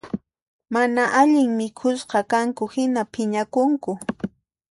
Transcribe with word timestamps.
Mana 0.75 1.03
allin 1.19 1.49
mikhusqakanku 1.59 2.63
hina 2.73 3.01
phiñakunku 3.13 3.91